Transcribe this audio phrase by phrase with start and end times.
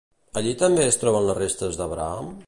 [0.39, 2.33] Allí també es troben les restes d'Abraham?